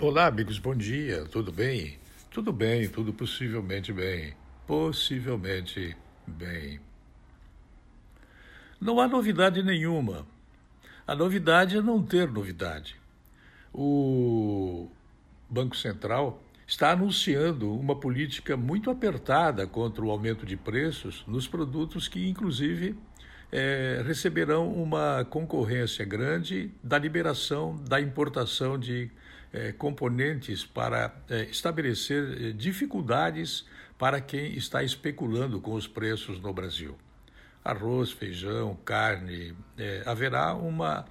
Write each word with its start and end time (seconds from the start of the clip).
Olá, 0.00 0.26
amigos, 0.26 0.58
bom 0.58 0.74
dia, 0.74 1.24
tudo 1.26 1.52
bem? 1.52 1.96
Tudo 2.28 2.52
bem, 2.52 2.88
tudo 2.88 3.12
possivelmente 3.12 3.92
bem. 3.92 4.34
Possivelmente 4.66 5.96
bem. 6.26 6.80
Não 8.80 8.98
há 8.98 9.06
novidade 9.06 9.62
nenhuma. 9.62 10.26
A 11.06 11.14
novidade 11.14 11.76
é 11.76 11.80
não 11.80 12.02
ter 12.02 12.28
novidade. 12.28 12.96
O 13.72 14.88
Banco 15.48 15.76
Central 15.76 16.42
está 16.66 16.90
anunciando 16.90 17.72
uma 17.72 17.94
política 17.94 18.56
muito 18.56 18.90
apertada 18.90 19.64
contra 19.64 20.04
o 20.04 20.10
aumento 20.10 20.44
de 20.44 20.56
preços 20.56 21.24
nos 21.24 21.46
produtos 21.46 22.08
que, 22.08 22.28
inclusive, 22.28 22.96
é, 23.52 24.02
receberão 24.04 24.72
uma 24.72 25.24
concorrência 25.24 26.04
grande 26.04 26.72
da 26.82 26.98
liberação 26.98 27.76
da 27.88 28.00
importação 28.00 28.76
de 28.76 29.08
é, 29.54 29.70
componentes 29.70 30.66
para 30.66 31.14
é, 31.30 31.44
estabelecer 31.44 32.42
é, 32.42 32.50
dificuldades 32.50 33.64
para 33.96 34.20
quem 34.20 34.52
está 34.54 34.82
especulando 34.82 35.60
com 35.60 35.74
os 35.74 35.86
preços 35.86 36.40
no 36.40 36.52
Brasil. 36.52 36.98
Arroz, 37.64 38.10
feijão, 38.10 38.76
carne, 38.84 39.56
haverá 40.04 40.52
uma 40.52 41.06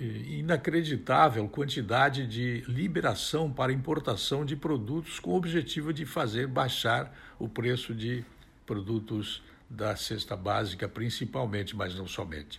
inacreditável 0.00 1.46
quantidade 1.46 2.26
de 2.26 2.64
liberação 2.66 3.52
para 3.52 3.70
importação 3.70 4.46
de 4.46 4.56
produtos 4.56 5.20
com 5.20 5.32
o 5.32 5.36
objetivo 5.36 5.92
de 5.92 6.06
fazer 6.06 6.46
baixar 6.46 7.12
o 7.38 7.48
preço 7.48 7.94
de 7.94 8.24
produtos 8.64 9.42
da 9.68 9.94
cesta 9.94 10.34
básica, 10.34 10.88
principalmente, 10.88 11.76
mas 11.76 11.94
não 11.94 12.06
somente. 12.06 12.58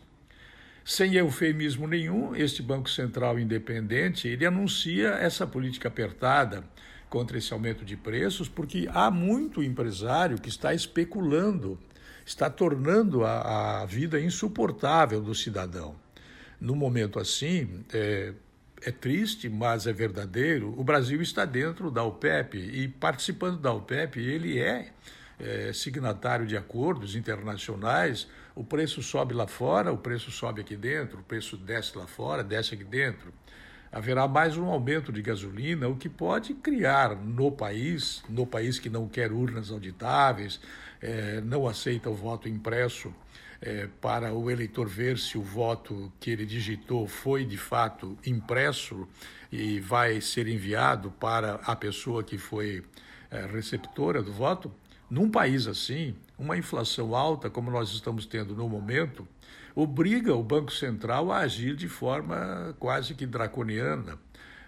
Sem 0.86 1.16
eufemismo 1.16 1.88
nenhum, 1.88 2.36
este 2.36 2.62
Banco 2.62 2.90
Central 2.90 3.40
independente, 3.40 4.28
ele 4.28 4.46
anuncia 4.46 5.10
essa 5.12 5.48
política 5.48 5.88
apertada 5.88 6.64
contra 7.10 7.38
esse 7.38 7.54
aumento 7.54 7.86
de 7.86 7.96
preços, 7.96 8.50
porque 8.50 8.90
há 8.92 9.10
muito 9.10 9.64
empresário 9.64 10.38
que 10.42 10.50
está 10.50 10.74
especulando, 10.74 11.80
está 12.26 12.50
tornando 12.50 13.24
a, 13.24 13.82
a 13.82 13.86
vida 13.86 14.20
insuportável 14.20 15.22
do 15.22 15.34
cidadão. 15.34 15.96
No 16.60 16.76
momento 16.76 17.18
assim, 17.18 17.86
é, 17.94 18.34
é 18.82 18.92
triste, 18.92 19.48
mas 19.48 19.88
é 19.88 19.94
verdadeiro, 19.94 20.74
o 20.78 20.84
Brasil 20.84 21.22
está 21.22 21.46
dentro 21.46 21.90
da 21.90 22.04
OPEP 22.04 22.58
e 22.58 22.90
participando 22.90 23.58
da 23.58 23.72
OPEP, 23.72 24.20
ele 24.20 24.60
é 24.60 24.92
é, 25.40 25.72
signatário 25.74 26.46
de 26.46 26.56
acordos 26.56 27.16
internacionais, 27.16 28.28
o 28.56 28.64
preço 28.64 29.02
sobe 29.02 29.34
lá 29.34 29.48
fora, 29.48 29.92
o 29.92 29.98
preço 29.98 30.32
sobe 30.32 30.62
aqui 30.62 30.76
dentro, 30.76 31.20
o 31.20 31.24
preço 31.24 31.58
desce 31.58 31.98
lá 31.98 32.06
fora, 32.06 32.44
desce 32.44 32.76
aqui 32.76 32.84
dentro. 32.84 33.34
Haverá 33.92 34.28
mais 34.28 34.58
um 34.58 34.66
aumento 34.66 35.12
de 35.12 35.22
gasolina, 35.22 35.88
o 35.88 35.96
que 35.96 36.10
pode 36.10 36.54
criar 36.56 37.16
no 37.16 37.52
país, 37.52 38.24
no 38.28 38.46
país 38.46 38.80
que 38.80 38.90
não 38.90 39.08
quer 39.08 39.32
urnas 39.32 39.70
auditáveis, 39.70 40.60
é, 41.02 41.42
não 41.42 41.68
aceita 41.68 42.10
o 42.10 42.16
voto 42.16 42.50
impresso, 42.50 43.14
é, 43.62 43.88
para 44.02 44.34
o 44.34 44.52
eleitor 44.52 44.88
ver 44.88 45.18
se 45.18 45.38
o 45.38 45.42
voto 45.42 46.12
que 46.20 46.30
ele 46.30 46.46
digitou 46.46 47.08
foi 47.08 47.46
de 47.46 47.58
fato 47.58 48.18
impresso 48.26 49.08
e 49.52 49.80
vai 49.80 50.20
ser 50.20 50.48
enviado 50.48 51.12
para 51.12 51.56
a 51.64 51.76
pessoa 51.76 52.24
que 52.24 52.38
foi 52.38 52.84
é, 53.32 53.46
receptora 53.46 54.22
do 54.22 54.34
voto. 54.34 54.72
Num 55.14 55.30
país 55.30 55.68
assim, 55.68 56.16
uma 56.40 56.58
inflação 56.58 57.16
alta, 57.16 57.48
como 57.48 57.70
nós 57.70 57.92
estamos 57.92 58.26
tendo 58.26 58.56
no 58.56 58.68
momento, 58.68 59.28
obriga 59.76 60.34
o 60.34 60.42
Banco 60.42 60.72
Central 60.72 61.32
a 61.32 61.42
agir 61.42 61.76
de 61.76 61.88
forma 61.88 62.76
quase 62.80 63.14
que 63.14 63.28
draconiana. 63.28 64.18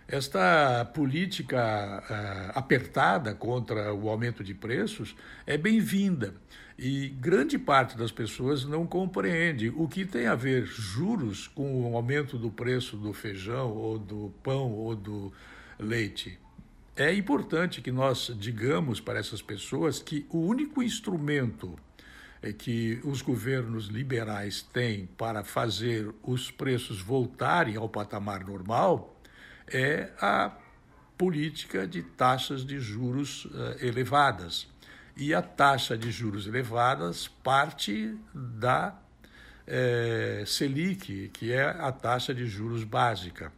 Esta 0.07 0.85
política 0.93 1.57
uh, 1.57 2.59
apertada 2.59 3.33
contra 3.33 3.91
o 3.91 4.07
aumento 4.07 4.43
de 4.43 4.53
preços 4.53 5.15
é 5.47 5.57
bem-vinda 5.57 6.35
e 6.77 7.09
grande 7.19 7.57
parte 7.57 7.97
das 7.97 8.11
pessoas 8.11 8.65
não 8.65 8.85
compreende 8.85 9.73
o 9.75 9.87
que 9.87 10.05
tem 10.05 10.27
a 10.27 10.35
ver 10.35 10.63
juros 10.63 11.47
com 11.47 11.91
o 11.91 11.95
aumento 11.95 12.37
do 12.37 12.51
preço 12.51 12.95
do 12.97 13.11
feijão 13.13 13.71
ou 13.71 13.97
do 13.97 14.31
pão 14.43 14.71
ou 14.73 14.95
do 14.95 15.33
leite. 15.79 16.37
É 16.95 17.13
importante 17.13 17.81
que 17.81 17.91
nós 17.91 18.31
digamos 18.39 19.01
para 19.01 19.19
essas 19.19 19.41
pessoas 19.41 19.99
que 19.99 20.25
o 20.29 20.39
único 20.39 20.81
instrumento 20.81 21.77
é 22.41 22.53
que 22.53 23.01
os 23.03 23.21
governos 23.21 23.87
liberais 23.87 24.61
têm 24.61 25.05
para 25.05 25.43
fazer 25.43 26.09
os 26.23 26.49
preços 26.49 27.01
voltarem 27.01 27.75
ao 27.75 27.89
patamar 27.89 28.45
normal 28.45 29.19
é 29.67 30.09
a 30.21 30.55
política 31.17 31.85
de 31.85 32.01
taxas 32.01 32.65
de 32.65 32.79
juros 32.79 33.45
uh, 33.45 33.75
elevadas. 33.81 34.67
E 35.17 35.33
a 35.33 35.41
taxa 35.41 35.97
de 35.97 36.11
juros 36.11 36.47
elevadas 36.47 37.27
parte 37.27 38.17
da 38.33 38.97
eh, 39.65 40.43
Selic, 40.45 41.29
que 41.29 41.53
é 41.53 41.63
a 41.63 41.89
taxa 41.89 42.33
de 42.33 42.45
juros 42.45 42.83
básica. 42.83 43.49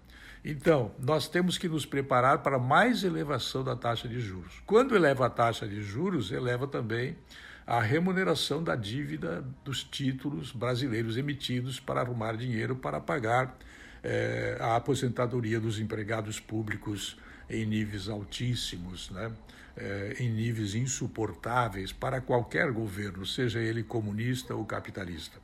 Então, 0.50 0.94
nós 0.98 1.28
temos 1.28 1.58
que 1.58 1.68
nos 1.68 1.86
preparar 1.86 2.38
para 2.38 2.58
mais 2.58 3.04
elevação 3.04 3.66
da 3.66 3.76
taxa 3.76 4.08
de 4.08 4.22
juros. 4.22 4.64
Quando 4.66 4.96
eleva 4.96 5.26
a 5.26 5.30
taxa 5.30 5.68
de 5.68 5.82
juros, 5.82 6.32
eleva 6.32 6.66
também 6.66 7.18
a 7.66 7.82
remuneração 7.82 8.64
da 8.64 8.74
dívida 8.74 9.44
dos 9.66 9.84
títulos 9.84 10.54
brasileiros 10.54 11.18
emitidos 11.18 11.82
para 11.82 12.00
arrumar 12.00 12.38
dinheiro 12.38 12.78
para 12.78 13.02
pagar 13.02 13.58
eh, 14.02 14.58
a 14.62 14.78
aposentadoria 14.78 15.60
dos 15.60 15.80
empregados 15.80 16.40
públicos 16.40 17.18
em 17.50 17.66
níveis 17.66 18.08
altíssimos, 18.08 19.12
né? 19.12 19.34
Eh, 19.76 20.16
em 20.22 20.30
níveis 20.30 20.76
insuportáveis 20.76 21.92
para 21.92 22.22
qualquer 22.22 22.72
governo, 22.72 23.26
seja 23.26 23.60
ele 23.60 23.84
comunista 23.84 24.56
ou 24.56 24.64
capitalista. 24.64 25.40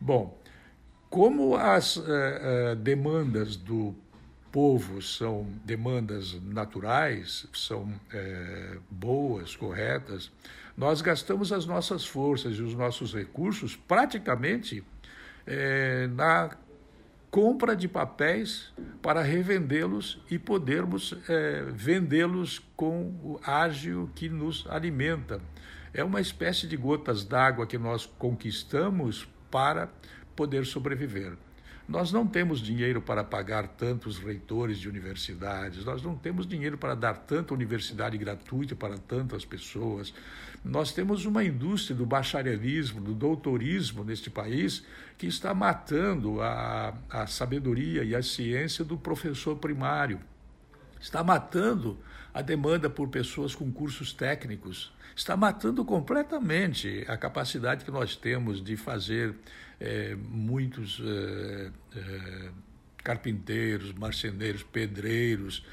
Bom, 0.00 0.36
como 1.08 1.54
as 1.54 1.96
eh, 1.96 2.74
demandas 2.74 3.54
do 3.54 3.94
povo 4.52 5.00
são 5.00 5.46
demandas 5.64 6.40
naturais, 6.42 7.46
são 7.54 7.92
é, 8.12 8.76
boas, 8.90 9.56
corretas, 9.56 10.30
nós 10.76 11.00
gastamos 11.00 11.52
as 11.52 11.64
nossas 11.64 12.06
forças 12.06 12.56
e 12.56 12.62
os 12.62 12.74
nossos 12.74 13.14
recursos 13.14 13.74
praticamente 13.74 14.84
é, 15.46 16.06
na 16.08 16.56
compra 17.30 17.74
de 17.74 17.88
papéis 17.88 18.72
para 19.00 19.22
revendê-los 19.22 20.22
e 20.30 20.38
podermos 20.38 21.16
é, 21.28 21.64
vendê-los 21.72 22.58
com 22.76 23.06
o 23.22 23.40
ágio 23.42 24.10
que 24.14 24.28
nos 24.28 24.66
alimenta. 24.68 25.40
É 25.94 26.04
uma 26.04 26.20
espécie 26.20 26.66
de 26.66 26.76
gotas 26.76 27.24
d'água 27.24 27.66
que 27.66 27.78
nós 27.78 28.04
conquistamos 28.04 29.26
para 29.50 29.90
poder 30.36 30.66
sobreviver. 30.66 31.36
Nós 31.88 32.12
não 32.12 32.26
temos 32.26 32.60
dinheiro 32.60 33.02
para 33.02 33.24
pagar 33.24 33.66
tantos 33.66 34.18
reitores 34.18 34.78
de 34.78 34.88
universidades, 34.88 35.84
nós 35.84 36.02
não 36.02 36.14
temos 36.14 36.46
dinheiro 36.46 36.78
para 36.78 36.94
dar 36.94 37.14
tanta 37.14 37.52
universidade 37.52 38.16
gratuita 38.16 38.76
para 38.76 38.96
tantas 38.96 39.44
pessoas. 39.44 40.14
Nós 40.64 40.92
temos 40.92 41.24
uma 41.24 41.42
indústria 41.42 41.96
do 41.96 42.06
bacharelismo, 42.06 43.00
do 43.00 43.14
doutorismo 43.14 44.04
neste 44.04 44.30
país 44.30 44.84
que 45.18 45.26
está 45.26 45.52
matando 45.52 46.40
a, 46.40 46.94
a 47.10 47.26
sabedoria 47.26 48.04
e 48.04 48.14
a 48.14 48.22
ciência 48.22 48.84
do 48.84 48.96
professor 48.96 49.56
primário 49.56 50.20
está 51.02 51.22
matando 51.24 51.98
a 52.32 52.40
demanda 52.40 52.88
por 52.88 53.08
pessoas 53.08 53.54
com 53.54 53.70
cursos 53.70 54.12
técnicos, 54.12 54.92
está 55.14 55.36
matando 55.36 55.84
completamente 55.84 57.04
a 57.08 57.16
capacidade 57.16 57.84
que 57.84 57.90
nós 57.90 58.16
temos 58.16 58.62
de 58.62 58.76
fazer 58.76 59.34
é, 59.80 60.14
muitos 60.14 61.02
é, 61.04 61.70
é, 61.96 62.50
carpinteiros, 63.02 63.92
marceneiros, 63.92 64.62
pedreiros. 64.62 65.64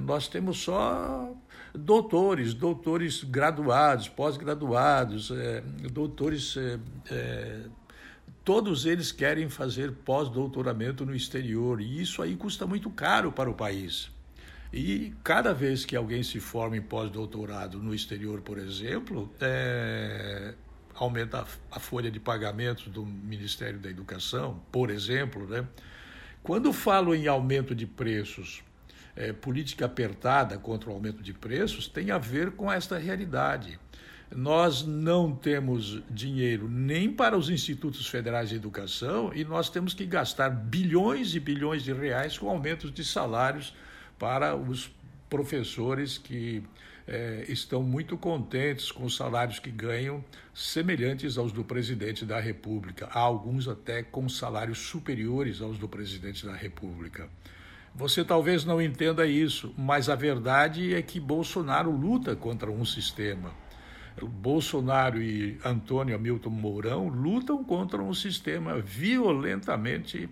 nós 0.00 0.26
temos 0.26 0.58
só 0.58 1.34
doutores, 1.74 2.54
doutores 2.54 3.22
graduados, 3.22 4.08
pós-graduados, 4.08 5.30
doutores. 5.92 6.56
Todos 8.44 8.86
eles 8.86 9.12
querem 9.12 9.48
fazer 9.48 9.92
pós-doutoramento 9.92 11.06
no 11.06 11.14
exterior 11.14 11.80
e 11.80 12.00
isso 12.00 12.22
aí 12.22 12.36
custa 12.36 12.66
muito 12.66 12.90
caro 12.90 13.30
para 13.32 13.50
o 13.50 13.54
país. 13.54 14.10
E 14.72 15.12
cada 15.22 15.52
vez 15.52 15.84
que 15.84 15.94
alguém 15.94 16.22
se 16.22 16.40
forma 16.40 16.76
em 16.76 16.80
pós-doutorado 16.80 17.78
no 17.78 17.94
exterior, 17.94 18.40
por 18.40 18.56
exemplo, 18.56 19.30
é, 19.38 20.54
aumenta 20.94 21.44
a, 21.70 21.78
folha 21.78 22.10
de 22.10 22.18
pagamentos 22.18 22.88
do 22.88 23.04
Ministério 23.04 23.78
da 23.78 23.90
Educação, 23.90 24.62
por 24.72 24.88
exemplo. 24.88 25.46
Né? 25.46 25.66
Quando 26.42 26.72
falo 26.72 27.14
em 27.14 27.28
aumento 27.28 27.74
de 27.74 27.86
preços, 27.86 28.62
é, 29.14 29.30
política 29.30 29.84
apertada 29.84 30.56
contra 30.56 30.88
o 30.88 30.94
aumento 30.94 31.22
de 31.22 31.34
preços, 31.34 31.86
tem 31.86 32.10
a 32.10 32.16
ver 32.16 32.52
com 32.52 32.72
esta 32.72 32.96
realidade. 32.96 33.78
nós 34.34 34.82
não 34.82 35.36
temos 35.36 36.02
dinheiro 36.08 36.66
nem 36.66 37.12
para 37.12 37.36
os 37.36 37.50
institutos 37.50 38.06
federais 38.06 38.48
de 38.48 38.56
educação 38.56 39.30
e 39.34 39.44
nós 39.44 39.68
temos 39.68 39.92
que 39.92 40.06
gastar 40.06 40.48
bilhões 40.48 41.34
e 41.34 41.40
bilhões 41.40 41.82
de 41.82 41.92
reais 41.92 42.38
com 42.38 42.48
aumentos 42.48 42.90
de 42.90 43.04
salários 43.04 43.74
para 44.22 44.54
os 44.54 44.88
professores 45.28 46.16
que 46.16 46.62
é, 47.08 47.44
estão 47.48 47.82
muito 47.82 48.16
contentes 48.16 48.92
com 48.92 49.02
os 49.02 49.16
salários 49.16 49.58
que 49.58 49.68
ganham, 49.68 50.24
semelhantes 50.54 51.36
aos 51.36 51.50
do 51.50 51.64
presidente 51.64 52.24
da 52.24 52.38
República. 52.38 53.08
Há 53.10 53.18
alguns 53.18 53.66
até 53.66 54.00
com 54.00 54.28
salários 54.28 54.78
superiores 54.78 55.60
aos 55.60 55.76
do 55.76 55.88
presidente 55.88 56.46
da 56.46 56.54
República. 56.54 57.28
Você 57.96 58.24
talvez 58.24 58.64
não 58.64 58.80
entenda 58.80 59.26
isso, 59.26 59.74
mas 59.76 60.08
a 60.08 60.14
verdade 60.14 60.94
é 60.94 61.02
que 61.02 61.18
Bolsonaro 61.18 61.90
luta 61.90 62.36
contra 62.36 62.70
um 62.70 62.84
sistema. 62.84 63.52
Bolsonaro 64.22 65.20
e 65.20 65.58
Antônio 65.64 66.14
Hamilton 66.14 66.50
Mourão 66.50 67.08
lutam 67.08 67.64
contra 67.64 68.00
um 68.00 68.14
sistema 68.14 68.78
violentamente 68.78 70.30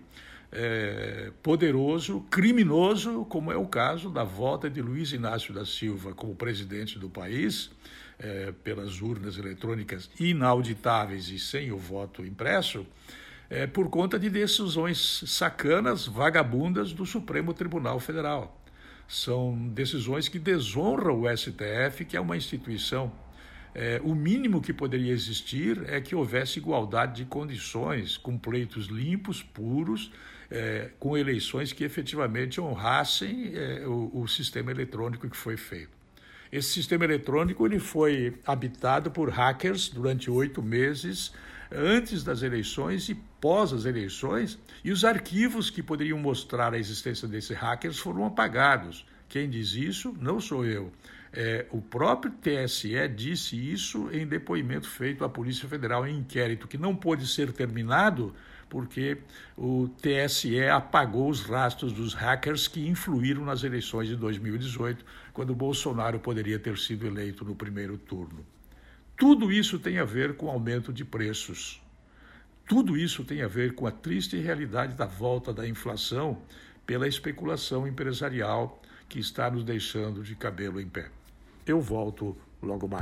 é, 0.51 1.31
poderoso, 1.41 2.21
criminoso, 2.29 3.25
como 3.25 3.51
é 3.51 3.57
o 3.57 3.65
caso 3.65 4.09
da 4.09 4.23
volta 4.23 4.69
de 4.69 4.81
Luiz 4.81 5.13
Inácio 5.13 5.53
da 5.53 5.65
Silva 5.65 6.13
como 6.13 6.35
presidente 6.35 6.99
do 6.99 7.09
país, 7.09 7.71
é, 8.19 8.51
pelas 8.63 9.01
urnas 9.01 9.37
eletrônicas 9.37 10.09
inauditáveis 10.19 11.29
e 11.29 11.39
sem 11.39 11.71
o 11.71 11.77
voto 11.77 12.25
impresso, 12.25 12.85
é, 13.49 13.65
por 13.65 13.89
conta 13.89 14.19
de 14.19 14.29
decisões 14.29 15.23
sacanas, 15.25 16.05
vagabundas 16.05 16.93
do 16.93 17.05
Supremo 17.05 17.53
Tribunal 17.53 17.99
Federal. 17.99 18.57
São 19.07 19.69
decisões 19.69 20.27
que 20.27 20.39
desonram 20.39 21.21
o 21.21 21.37
STF, 21.37 22.05
que 22.05 22.15
é 22.15 22.21
uma 22.21 22.37
instituição 22.37 23.11
é, 23.73 24.01
o 24.03 24.13
mínimo 24.13 24.61
que 24.61 24.73
poderia 24.73 25.13
existir 25.13 25.81
é 25.87 26.01
que 26.01 26.13
houvesse 26.13 26.59
igualdade 26.59 27.23
de 27.23 27.25
condições, 27.25 28.17
com 28.17 28.37
pleitos 28.37 28.87
limpos, 28.87 29.41
puros, 29.41 30.11
é, 30.51 30.89
com 30.99 31.17
eleições 31.17 31.71
que 31.71 31.85
efetivamente 31.85 32.59
honrassem 32.59 33.53
é, 33.55 33.87
o, 33.87 34.11
o, 34.13 34.27
sistema 34.27 34.69
eletrônico 34.69 35.29
que 35.29 35.37
foi 35.37 35.55
feito. 35.55 35.89
Esse 36.51 36.73
sistema 36.73 37.05
eletrônico 37.05 37.65
ele 37.65 37.79
foi 37.79 38.37
habitado 38.45 39.09
por 39.09 39.29
hackers 39.29 39.87
durante 39.87 40.29
oito 40.29 40.61
meses, 40.61 41.31
antes 41.71 42.21
das 42.21 42.41
eleições 42.41 43.07
e 43.07 43.15
pós 43.39 43.71
as 43.71 43.85
eleições, 43.85 44.59
e 44.83 44.91
os 44.91 45.05
arquivos 45.05 45.69
que 45.69 45.81
poderiam 45.81 46.19
mostrar 46.19 46.73
a 46.73 46.77
existência 46.77 47.25
desses 47.25 47.55
hackers 47.55 47.97
foram 47.97 48.25
apagados. 48.25 49.05
Quem 49.29 49.49
diz 49.49 49.71
isso 49.73 50.13
não 50.19 50.41
sou 50.41 50.65
eu. 50.65 50.91
É, 51.31 51.65
o 51.71 51.81
próprio 51.81 52.33
TSE 52.33 53.07
disse 53.15 53.55
isso 53.55 54.09
em 54.11 54.27
depoimento 54.27 54.89
feito 54.89 55.23
à 55.23 55.29
Polícia 55.29 55.69
Federal 55.69 56.05
em 56.05 56.17
inquérito, 56.17 56.67
que 56.67 56.77
não 56.77 56.93
pôde 56.93 57.25
ser 57.25 57.53
terminado 57.53 58.35
porque 58.71 59.17
o 59.57 59.89
TSE 60.01 60.63
apagou 60.69 61.29
os 61.29 61.41
rastros 61.41 61.91
dos 61.91 62.13
hackers 62.13 62.69
que 62.69 62.87
influíram 62.87 63.43
nas 63.43 63.65
eleições 63.65 64.07
de 64.07 64.15
2018, 64.15 65.05
quando 65.33 65.53
Bolsonaro 65.53 66.21
poderia 66.21 66.57
ter 66.57 66.77
sido 66.77 67.05
eleito 67.05 67.43
no 67.43 67.53
primeiro 67.53 67.97
turno. 67.97 68.45
Tudo 69.17 69.51
isso 69.51 69.77
tem 69.77 69.99
a 69.99 70.05
ver 70.05 70.37
com 70.37 70.49
aumento 70.49 70.93
de 70.93 71.03
preços. 71.03 71.81
Tudo 72.65 72.95
isso 72.95 73.25
tem 73.25 73.41
a 73.41 73.47
ver 73.47 73.75
com 73.75 73.85
a 73.85 73.91
triste 73.91 74.37
realidade 74.37 74.95
da 74.95 75.05
volta 75.05 75.51
da 75.51 75.67
inflação 75.67 76.41
pela 76.85 77.09
especulação 77.09 77.85
empresarial 77.85 78.81
que 79.09 79.19
está 79.19 79.51
nos 79.51 79.65
deixando 79.65 80.23
de 80.23 80.33
cabelo 80.33 80.79
em 80.79 80.87
pé. 80.87 81.09
Eu 81.67 81.81
volto 81.81 82.37
logo 82.63 82.87
mais. 82.87 82.99